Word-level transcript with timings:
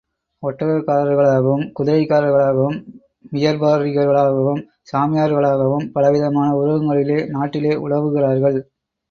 ஒட்டகக்காரர்களாகவும், 0.43 1.65
குதிரைக்காரர்களாகவும், 1.79 2.77
வியர்பாரிகளாகவும், 3.33 4.63
சாமியார்களாகவும் 4.91 5.85
பலவிதமான 5.91 6.49
உருவங்களிலே 6.55 7.29
நாட்டிலே 7.29 7.75
உலவுகிறார்கள். 7.87 8.59